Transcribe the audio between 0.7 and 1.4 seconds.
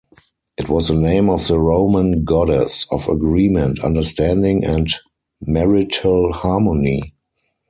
the name